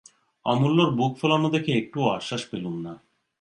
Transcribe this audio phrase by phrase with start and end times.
[0.45, 2.93] অমূল্যর বুক-ফোলানো দেখে একটুও আশ্বাস পেলুম না।